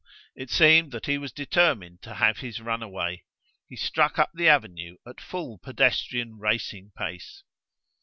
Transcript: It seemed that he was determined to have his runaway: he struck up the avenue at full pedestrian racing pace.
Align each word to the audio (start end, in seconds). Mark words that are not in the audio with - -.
It 0.35 0.49
seemed 0.49 0.91
that 0.93 1.05
he 1.05 1.19
was 1.19 1.31
determined 1.31 2.01
to 2.01 2.15
have 2.15 2.39
his 2.39 2.59
runaway: 2.59 3.23
he 3.69 3.75
struck 3.75 4.17
up 4.17 4.31
the 4.33 4.47
avenue 4.47 4.97
at 5.05 5.21
full 5.21 5.59
pedestrian 5.59 6.39
racing 6.39 6.91
pace. 6.97 7.43